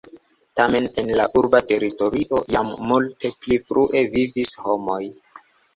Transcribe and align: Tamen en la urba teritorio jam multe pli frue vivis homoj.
Tamen 0.61 0.87
en 1.01 1.11
la 1.19 1.27
urba 1.41 1.61
teritorio 1.73 2.41
jam 2.57 2.73
multe 2.93 3.35
pli 3.45 3.63
frue 3.69 4.07
vivis 4.19 4.59
homoj. 4.67 5.03